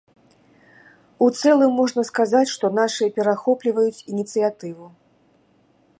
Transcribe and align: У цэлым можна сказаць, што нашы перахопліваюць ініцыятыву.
У 1.25 1.27
цэлым 1.41 1.71
можна 1.81 2.01
сказаць, 2.11 2.43
што 2.55 2.65
нашы 2.79 3.11
перахопліваюць 3.19 4.05
ініцыятыву. 4.15 4.85